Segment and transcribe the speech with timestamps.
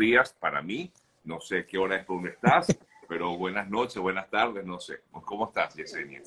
[0.00, 0.90] días para mí.
[1.22, 2.66] No sé qué hora es donde estás,
[3.08, 5.02] pero buenas noches, buenas tardes, no sé.
[5.12, 6.22] ¿Cómo estás, Yesenia?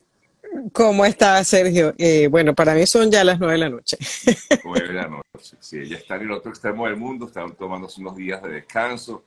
[0.71, 1.94] ¿Cómo estás, Sergio?
[1.98, 3.98] Eh, bueno, para mí son ya las nueve de la noche.
[4.64, 5.80] Nueve de la noche, sí.
[5.80, 9.23] Ella está en el otro extremo del mundo, están tomándose unos días de descanso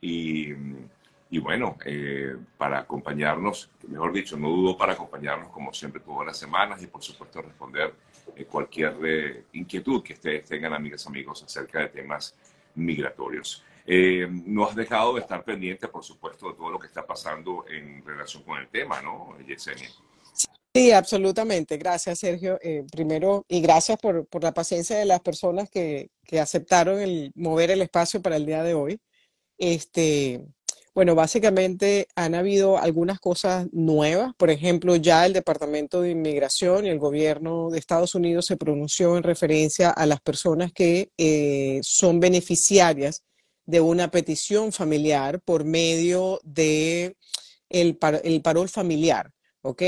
[0.00, 0.52] y,
[1.30, 6.38] y bueno, eh, para acompañarnos, mejor dicho, no dudo para acompañarnos como siempre todas las
[6.38, 7.94] semanas y por supuesto responder
[8.36, 12.34] eh, cualquier eh, inquietud que ustedes tengan, amigas, amigos, acerca de temas
[12.74, 13.64] migratorios.
[13.90, 17.64] Eh, no has dejado de estar pendiente, por supuesto, de todo lo que está pasando
[17.68, 19.88] en relación con el tema, ¿no, Yesenia?
[20.74, 21.78] Sí, absolutamente.
[21.78, 22.58] Gracias, Sergio.
[22.92, 27.00] primero, y gracias por, por, la paciencia de las personas que, que aceptaron
[27.34, 29.00] mover el espacio para el día de hoy.
[29.56, 30.44] Este,
[30.98, 34.32] bueno, básicamente han habido algunas cosas nuevas.
[34.36, 39.16] Por ejemplo, ya el Departamento de Inmigración y el gobierno de Estados Unidos se pronunció
[39.16, 43.22] en referencia a las personas que eh, son beneficiarias
[43.68, 47.16] de una petición familiar por medio de
[47.68, 49.30] el, el parol familiar,
[49.62, 49.82] ¿ok?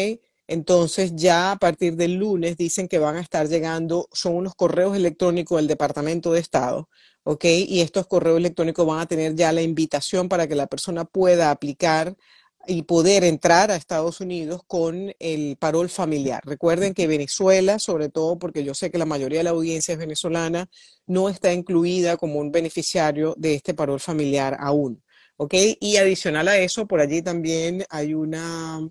[0.47, 4.97] Entonces ya a partir del lunes dicen que van a estar llegando, son unos correos
[4.97, 6.89] electrónicos del Departamento de Estado
[7.25, 7.45] ¿ok?
[7.45, 11.51] Y estos correos electrónicos van a tener ya la invitación para que la persona pueda
[11.51, 12.17] aplicar
[12.67, 16.43] y poder entrar a Estados Unidos con el parol familiar.
[16.45, 19.99] Recuerden que Venezuela, sobre todo porque yo sé que la mayoría de la audiencia es
[19.99, 20.69] venezolana,
[21.07, 25.03] no está incluida como un beneficiario de este parol familiar aún.
[25.43, 25.55] ¿ok?
[25.81, 28.87] Y adicional a eso, por allí también hay una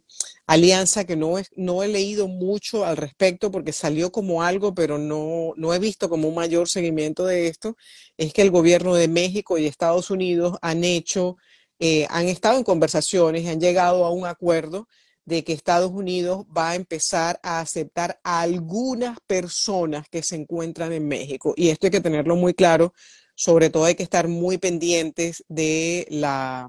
[0.48, 4.98] alianza que no, es, no he leído mucho al respecto porque salió como algo, pero
[4.98, 7.78] no, no he visto como un mayor seguimiento de esto,
[8.18, 11.38] es que el gobierno de México y Estados Unidos han hecho,
[11.80, 14.88] eh, han estado en conversaciones y han llegado a un acuerdo
[15.26, 20.92] de que Estados Unidos va a empezar a aceptar a algunas personas que se encuentran
[20.92, 21.54] en México.
[21.56, 22.94] Y esto hay que tenerlo muy claro
[23.40, 26.68] sobre todo hay que estar muy pendientes de la,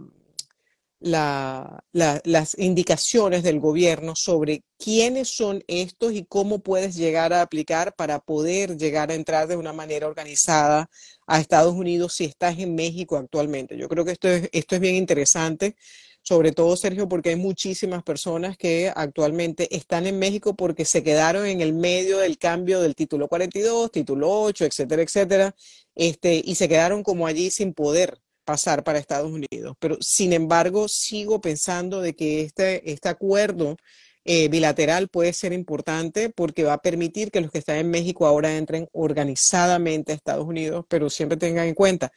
[1.01, 8.19] las indicaciones del gobierno sobre quiénes son estos y cómo puedes llegar a aplicar para
[8.21, 10.91] poder llegar a entrar de una manera organizada
[11.27, 13.77] a Estados Unidos si estás en México actualmente.
[13.79, 15.77] Yo creo que esto es, esto es bien interesante
[16.23, 21.47] sobre todo, Sergio, porque hay muchísimas personas que actualmente están en México porque se quedaron
[21.47, 25.55] en el medio del cambio del título 42, título 8, etcétera, etcétera,
[25.95, 29.77] este, y se quedaron como allí sin poder pasar para Estados Unidos.
[29.79, 33.77] Pero, sin embargo, sigo pensando de que este, este acuerdo
[34.25, 38.27] eh, bilateral puede ser importante porque va a permitir que los que están en México
[38.27, 42.13] ahora entren organizadamente a Estados Unidos, pero siempre tengan en cuenta,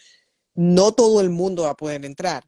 [0.55, 2.43] no todo el mundo va a poder entrar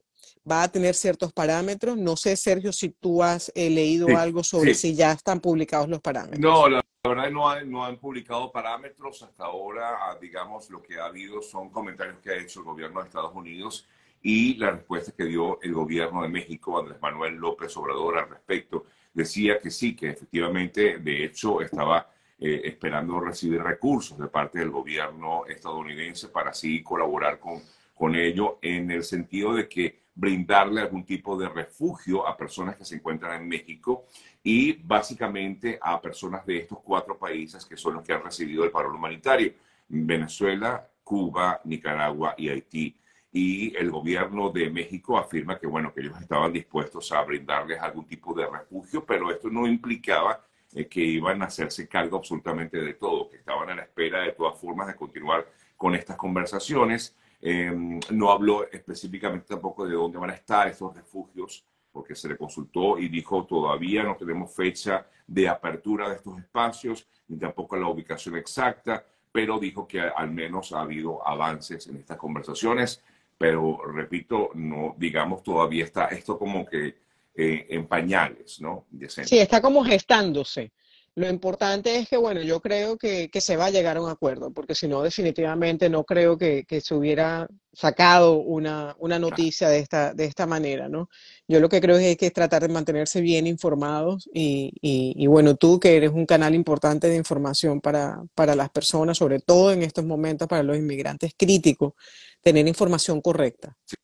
[0.49, 1.97] va a tener ciertos parámetros.
[1.97, 6.01] No sé, Sergio, si tú has eh, leído algo sobre si ya están publicados los
[6.01, 6.39] parámetros.
[6.39, 9.23] No, la, verdad no, no han publicado parámetros.
[9.23, 12.99] Hasta ahora, ah, digamos, lo que ha habido son comentarios que ha hecho el gobierno
[13.01, 13.87] de Estados Unidos
[14.21, 18.85] y la respuesta que dio el gobierno de México, Andrés Manuel López Obrador, al respecto.
[19.13, 24.69] Decía que sí, que efectivamente, de hecho, estaba eh, esperando recibir recursos de parte del
[24.69, 27.61] gobierno estadounidense para así colaborar con,
[27.93, 32.85] con ello en el sentido de que brindarle algún tipo de refugio a personas que
[32.85, 34.05] se encuentran en México
[34.41, 38.71] y básicamente a personas de estos cuatro países que son los que han recibido el
[38.71, 39.53] paro humanitario,
[39.89, 42.95] Venezuela, Cuba, Nicaragua y Haití.
[43.31, 48.07] Y el gobierno de México afirma que, bueno, que ellos estaban dispuestos a brindarles algún
[48.07, 50.41] tipo de refugio, pero esto no implicaba
[50.73, 54.31] eh, que iban a hacerse cargo absolutamente de todo, que estaban a la espera de
[54.31, 60.31] todas formas de continuar con estas conversaciones Em, no habló específicamente tampoco de dónde van
[60.31, 65.47] a estar estos refugios, porque se le consultó y dijo todavía no tenemos fecha de
[65.47, 70.81] apertura de estos espacios, ni tampoco la ubicación exacta, pero dijo que al menos ha
[70.81, 73.03] habido avances en estas conversaciones.
[73.37, 76.95] Pero repito, no digamos todavía está esto como que
[77.35, 78.85] eh, en pañales, ¿no?
[79.27, 80.71] Sí, está como gestándose.
[81.17, 84.51] Lo importante es que, bueno, yo creo que, se va a llegar a un acuerdo,
[84.51, 90.25] porque si no, definitivamente no creo que, se hubiera sacado una, noticia de esta, de
[90.25, 91.09] esta manera, ¿no?
[91.47, 95.79] Yo lo que creo es que es tratar de mantenerse bien informados y, bueno, tú
[95.79, 100.03] que eres un canal importante de información para, para las personas, sobre todo en estos
[100.03, 101.93] momentos para los inmigrantes críticos,
[102.41, 103.77] tener información correcta.
[103.85, 103.95] sí.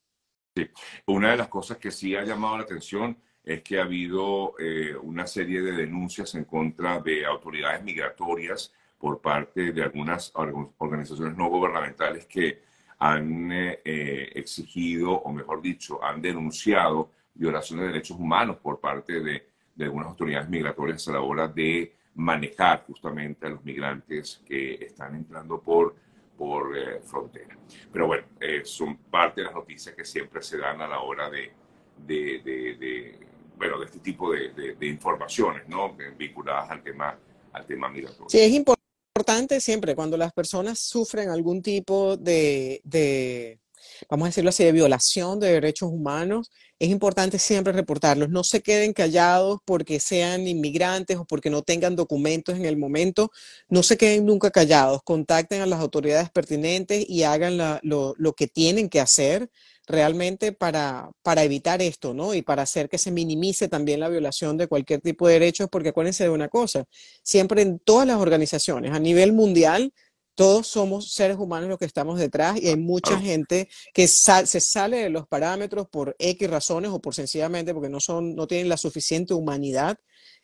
[1.07, 3.17] Una de las cosas que sí ha llamado la atención
[3.53, 9.19] es que ha habido eh, una serie de denuncias en contra de autoridades migratorias por
[9.19, 10.31] parte de algunas
[10.77, 12.61] organizaciones no gubernamentales que
[12.99, 19.21] han eh, eh, exigido, o mejor dicho, han denunciado violaciones de derechos humanos por parte
[19.21, 24.75] de, de, algunas autoridades migratorias a la hora de manejar justamente a los migrantes que
[24.75, 25.95] están entrando por,
[26.37, 27.57] por eh, frontera.
[27.91, 28.27] Pero bueno,
[28.65, 31.51] son parte de las noticias que siempre se dan a la hora de,
[31.97, 33.17] de,
[33.61, 35.95] bueno, de este tipo de, informaciones, ¿no?
[36.17, 37.15] Vinculadas al tema,
[37.53, 38.27] al tema migratorio.
[38.27, 43.60] Sí, es importante siempre cuando las personas sufren algún tipo de
[44.09, 46.51] vamos a decirlo así, de violación de derechos humanos,
[46.81, 48.29] es importante siempre reportarlos.
[48.29, 53.29] No se queden callados porque sean inmigrantes o porque no tengan documentos en el momento.
[53.69, 55.01] No se queden nunca callados.
[55.03, 59.51] Contacten a las autoridades pertinentes y hagan lo, lo, que tienen que hacer
[59.85, 62.33] realmente para, para evitar esto, ¿no?
[62.33, 65.89] Y para hacer que se minimice también la violación de cualquier tipo de derechos, porque
[65.89, 66.85] acuérdense de una cosa,
[67.21, 69.93] siempre en todas las organizaciones a nivel mundial,
[70.35, 74.97] todos somos seres humanos los que estamos detrás y hay mucha gente que se sale
[74.97, 78.77] de los parámetros por X razones o por sencillamente porque no, son, no tienen la
[78.77, 79.99] suficiente humanidad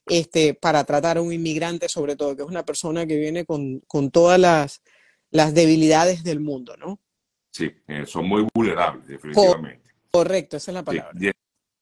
[0.06, 3.80] este, para tratar a un inmigrante, sobre todo, que es una persona que viene con,
[3.88, 4.82] con todas las,
[5.32, 7.00] las, debilidades del mundo, ¿no?
[7.52, 9.90] Sí, eh, son muy vulnerables, definitivamente.
[10.12, 11.12] Correcto, esa es la palabra.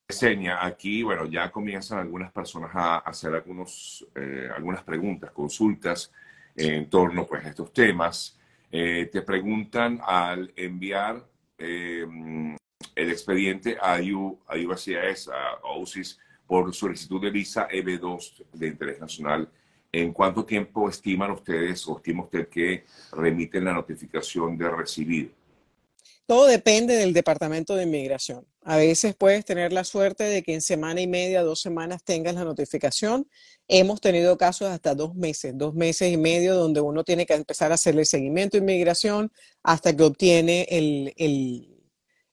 [0.08, 6.12] Seña, aquí, bueno, ya comienzan algunas personas a hacer algunos, eh, algunas preguntas, consultas
[6.56, 8.38] en torno pues, a estos temas.
[8.72, 11.25] Eh, te preguntan al enviar
[11.57, 12.06] eh,
[12.96, 15.30] el expediente a, IU, a USCIS,
[15.63, 19.50] OSIS, por solicitud de visa EB2 de interés nacional,
[19.92, 25.34] ¿en cuánto tiempo estiman ustedes o estima usted que remiten la notificación de recibir?
[26.25, 28.46] Todo depende del Departamento de Inmigración.
[28.67, 32.33] A veces puedes tener la suerte de que en semana y media, dos semanas tengas
[32.33, 33.29] la notificación.
[33.67, 37.71] Hemos tenido casos hasta dos meses, dos meses y medio, donde uno tiene que empezar
[37.71, 39.31] a hacerle seguimiento de inmigración
[39.62, 41.13] hasta que obtiene el,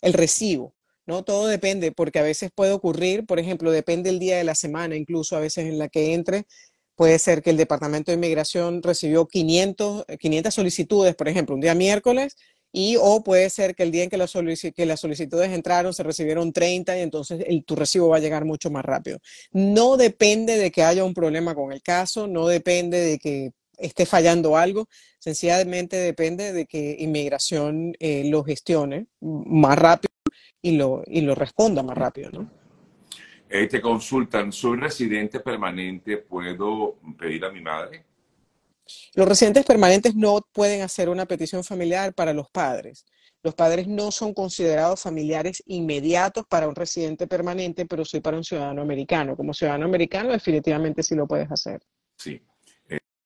[0.01, 0.75] el recibo.
[1.05, 1.23] ¿no?
[1.23, 4.97] Todo depende, porque a veces puede ocurrir, por ejemplo, depende el día de la semana,
[4.97, 6.47] incluso a veces en la que entre,
[6.95, 11.75] puede ser que el Departamento de Inmigración recibió 500, 500 solicitudes, por ejemplo, un día
[11.75, 12.37] miércoles,
[12.73, 16.99] y o puede ser que el día en que, las solicitudes entraron se recibieron 30
[16.99, 19.19] y entonces el, tu recibo va a llegar mucho más rápido.
[19.53, 24.07] No depende de que haya un problema con el caso, no depende de que esté
[24.07, 24.89] fallando algo,
[25.19, 30.13] sencillamente depende de que inmigración eh, lo gestione más rápido
[30.63, 32.51] y lo, y lo responda más rápido, ¿no?
[33.49, 36.17] Te consultan, ¿soy residente permanente?
[36.17, 38.03] ¿Puedo pedir a mi madre?
[39.15, 43.05] Los residentes permanentes no pueden hacer una petición familiar para los padres.
[43.43, 48.45] Los padres no son considerados familiares inmediatos para un residente permanente, pero sí para un
[48.45, 49.37] ciudadano americano.
[49.37, 51.81] Como ciudadano americano, definitivamente sí lo puedes hacer.
[52.17, 52.41] Sí.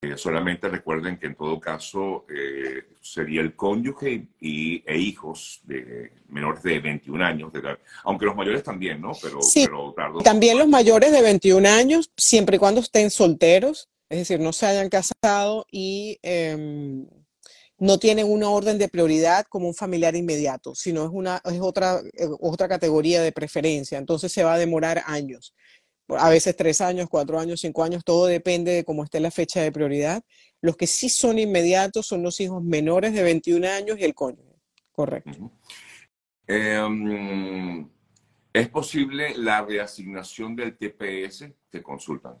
[0.01, 6.13] Eh, solamente recuerden que en todo caso eh, sería el cónyuge y, e hijos de
[6.29, 7.79] menores de 21 años de edad.
[8.03, 9.11] Aunque los mayores también, ¿no?
[9.21, 9.67] Pero, sí,
[10.23, 14.65] también los mayores de 21 años, siempre y cuando estén solteros es decir, no se
[14.65, 17.07] hayan casado y em,
[17.77, 22.01] no tienen una orden de prioridad como un familiar inmediato, sino es, una, es otra,
[22.13, 23.97] eh, otra categoría de preferencia.
[23.97, 25.53] Entonces se va a demorar años,
[26.09, 29.61] a veces tres años, cuatro años, cinco años, todo depende de cómo esté la fecha
[29.61, 30.23] de prioridad.
[30.61, 34.55] Los que sí son inmediatos son los hijos menores de 21 años y el cónyuge.
[34.91, 35.51] Correcto.
[36.47, 37.89] Em,
[38.53, 41.53] ¿Es posible la reasignación del TPS?
[41.69, 42.37] Te consultan.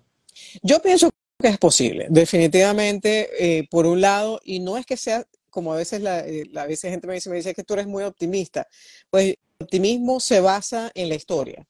[0.63, 1.09] Yo pienso
[1.39, 3.29] que es posible, definitivamente,
[3.59, 6.65] eh, por un lado, y no es que sea, como a veces la, eh, a
[6.65, 8.67] veces gente me dice, me dice que tú eres muy optimista,
[9.09, 11.67] pues el optimismo se basa en la historia,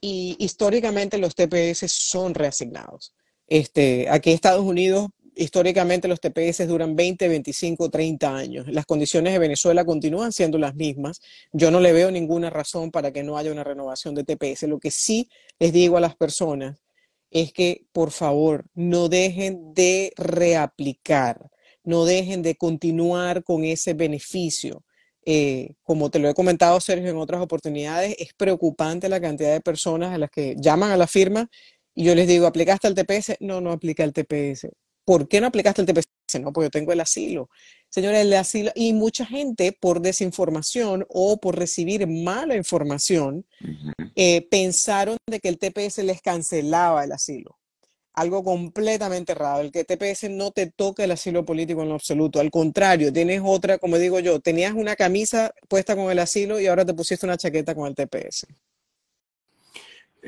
[0.00, 3.14] y históricamente los TPS son reasignados.
[3.48, 8.66] Este, aquí en Estados Unidos, históricamente los TPS duran 20, 25, 30 años.
[8.68, 11.20] Las condiciones de Venezuela continúan siendo las mismas.
[11.52, 14.62] Yo no le veo ninguna razón para que no haya una renovación de TPS.
[14.64, 16.76] Lo que sí les digo a las personas
[17.30, 21.50] es que por favor no dejen de reaplicar,
[21.84, 24.84] no dejen de continuar con ese beneficio.
[25.24, 29.60] Eh, como te lo he comentado, Sergio, en otras oportunidades, es preocupante la cantidad de
[29.60, 31.48] personas a las que llaman a la firma
[31.94, 33.36] y yo les digo, ¿aplicaste el TPS?
[33.40, 34.68] No, no aplica el TPS.
[35.04, 36.40] ¿Por qué no aplicaste el TPS?
[36.40, 37.48] No, porque yo tengo el asilo.
[37.96, 43.46] Señores, el asilo, y mucha gente por desinformación o por recibir mala información,
[44.14, 47.56] eh, pensaron de que el TPS les cancelaba el asilo.
[48.12, 49.62] Algo completamente errado.
[49.62, 52.38] El que TPS no te toca el asilo político en lo absoluto.
[52.38, 56.66] Al contrario, tienes otra, como digo yo, tenías una camisa puesta con el asilo y
[56.66, 58.46] ahora te pusiste una chaqueta con el TPS.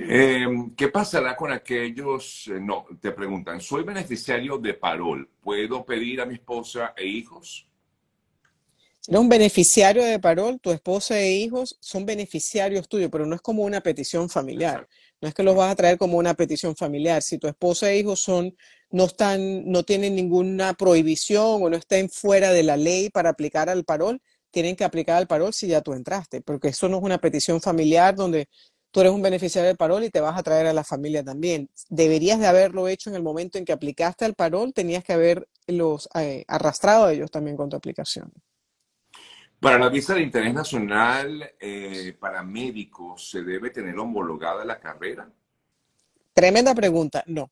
[0.00, 2.46] Em, ¿Qué pasará con aquellos?
[2.46, 7.66] Eh, no, te preguntan, soy beneficiario de parol, ¿puedo pedir a mi esposa e hijos?
[9.00, 13.34] Si eres un beneficiario de parol, tu esposa e hijos son beneficiarios tuyos, pero no
[13.34, 14.86] es como una petición familiar.
[15.20, 17.20] No es que los vas a traer como una petición familiar.
[17.20, 18.54] Si tu esposa e hijos son
[18.90, 23.68] no están, no tienen ninguna prohibición o no estén fuera de la ley para aplicar
[23.68, 27.02] al parol, tienen que aplicar al parol si ya tú entraste, porque eso no es
[27.02, 28.48] una petición familiar donde
[28.90, 31.68] tú eres un beneficiario del parol y te vas a traer a la familia también.
[31.88, 36.08] Deberías de haberlo hecho en el momento en que aplicaste al parol, tenías que haberlos
[36.14, 38.32] eh, arrastrado a ellos también con tu aplicación.
[39.60, 45.28] Para la visa de interés nacional eh, para médicos, ¿se debe tener homologada la carrera?
[46.32, 47.24] Tremenda pregunta.
[47.26, 47.50] No,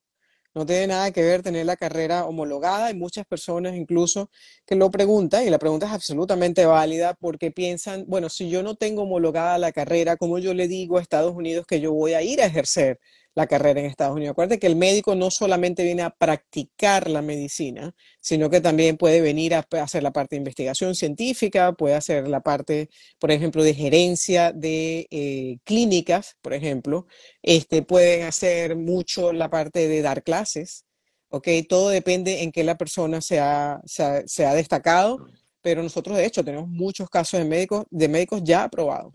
[0.56, 2.86] no tiene nada que ver tener la carrera homologada.
[2.86, 4.30] Hay muchas personas incluso
[4.64, 8.74] que lo preguntan y la pregunta es absolutamente válida porque piensan, bueno, si yo no
[8.74, 12.22] tengo homologada la carrera, ¿cómo yo le digo a Estados Unidos que yo voy a
[12.22, 12.98] ir a ejercer
[13.36, 14.32] la carrera en Estados Unidos.
[14.32, 19.20] Acuérdate que el médico no solamente viene a practicar la medicina, sino que también puede
[19.20, 22.88] venir a hacer la parte de investigación científica, puede hacer la parte,
[23.18, 27.06] por ejemplo, de gerencia de eh, clínicas, por ejemplo.
[27.42, 30.86] Este, pueden hacer mucho la parte de dar clases.
[31.28, 31.48] ¿ok?
[31.68, 35.26] Todo depende en qué la persona se ha, se ha, destacado,
[35.60, 39.12] pero nosotros de hecho tenemos muchos casos de médicos, de médicos ya aprobados.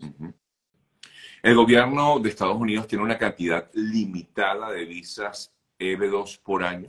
[1.42, 6.86] El gobierno de Estados Unidos tiene una cantidad limitada de visas EB2 por año.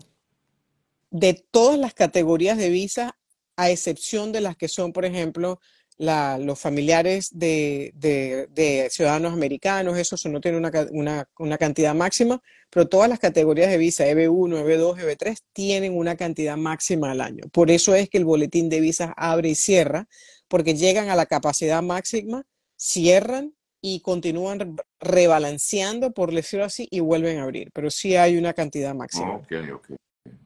[1.09, 3.11] De todas las categorías de visas,
[3.55, 5.59] a excepción de las que son, por ejemplo,
[5.97, 13.71] los familiares de, ciudadanos americanos, eso, no tiene una, cantidad máxima, pero todas las categorías
[13.71, 17.43] de visa, EB1, EB2, EB3, tienen una cantidad máxima al año.
[17.51, 20.07] Por eso es que el boletín de visas abre y cierra,
[20.47, 22.45] porque llegan a la capacidad máxima,
[22.75, 23.53] cierran
[23.85, 28.95] y continúan rebalanceando, por decirlo así, y vuelven a abrir, pero sí hay una cantidad
[28.95, 29.35] máxima.
[29.35, 29.89] ok, ok,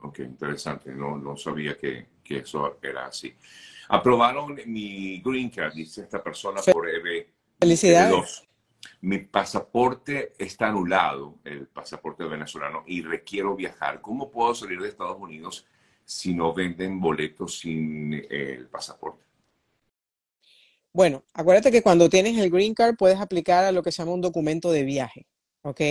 [0.02, 3.32] ok, interesante, no, no sabía que, que, eso era así.
[3.90, 7.28] Aprobaron mi green card, dice esta persona, por EB.
[7.60, 8.44] Felicidades.
[9.02, 14.02] Mi pasaporte está anulado, el pasaporte venezolano, y requiero viajar.
[14.02, 15.68] ¿Cómo puedo salir de Estados Unidos
[16.04, 19.27] si no venden boletos sin el pasaporte?
[20.94, 24.14] Bueno, acuérdate que cuando tienes el green card puedes aplicar a lo que se llama
[24.14, 25.28] un documento de viaje,
[25.62, 25.82] ¿ok?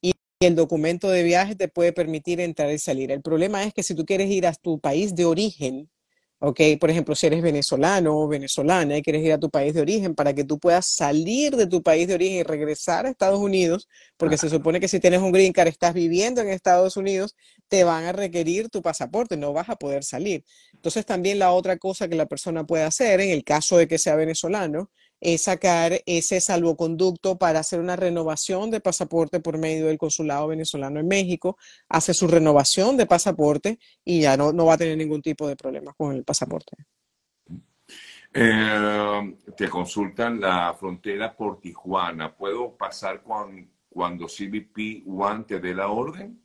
[0.00, 3.10] Y el documento de viaje te puede permitir entrar y salir.
[3.10, 5.90] El problema es que si tú quieres ir a tu país de origen,
[6.38, 6.60] ¿ok?
[6.80, 10.14] Por ejemplo, si eres venezolano o venezolana y quieres ir a tu país de origen
[10.14, 13.88] para que tú puedas salir de tu país de origen y regresar a Estados Unidos,
[14.16, 17.36] porque se supone que si tienes un green card, estás viviendo en Estados Unidos,
[17.68, 20.44] te van a requerir tu pasaporte, no vas a poder salir.
[20.74, 23.98] Entonces también la otra cosa que la persona puede hacer, en el caso de que
[23.98, 29.98] sea venezolano, es sacar ese salvoconducto para hacer una renovación de pasaporte por medio del
[29.98, 31.56] consulado venezolano en México,
[31.88, 35.56] hace su renovación de pasaporte y ya no, no va a tener ningún tipo de
[35.56, 36.76] problema con el pasaporte.
[38.38, 42.36] Eh, te consultan la frontera por Tijuana.
[42.36, 46.44] ¿Puedo pasar cuando CBP One te dé la orden?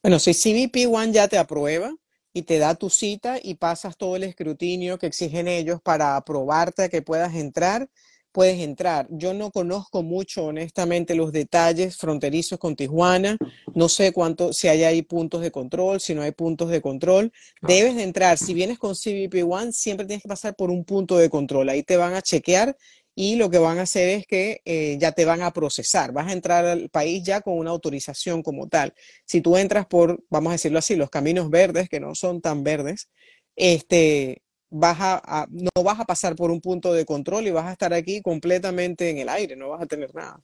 [0.00, 1.92] Bueno, si CBP One ya te aprueba,
[2.32, 6.84] y te da tu cita y pasas todo el escrutinio que exigen ellos para aprobarte
[6.84, 7.88] a que puedas entrar,
[8.32, 9.06] puedes entrar.
[9.10, 13.36] Yo no conozco mucho, honestamente, los detalles fronterizos con Tijuana.
[13.74, 17.32] No sé cuánto, si hay ahí puntos de control, si no hay puntos de control.
[17.62, 18.38] Debes de entrar.
[18.38, 21.68] Si vienes con CBP One, siempre tienes que pasar por un punto de control.
[21.68, 22.76] Ahí te van a chequear
[23.20, 26.12] y lo que van a hacer es que eh, ya te van a procesar.
[26.12, 28.94] Vas a entrar al país ya con una autorización como tal.
[29.26, 32.62] Si tú entras por, vamos a decirlo así, los caminos verdes, que no son tan
[32.62, 33.08] verdes,
[33.56, 37.72] este, vas a, no vas a pasar por un punto de control y vas a
[37.72, 40.40] estar aquí completamente en el aire, no vas a tener nada.